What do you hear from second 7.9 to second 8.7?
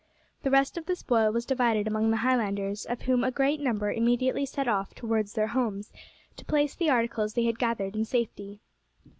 in safety.